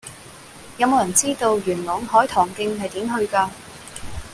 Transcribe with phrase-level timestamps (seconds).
[0.79, 3.47] 有無人知道元朗海棠徑係點去㗎